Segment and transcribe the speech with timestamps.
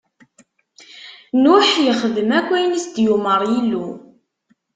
[1.43, 3.87] Nuḥ ixdem ayen akk i s-d-yumeṛ Yillu.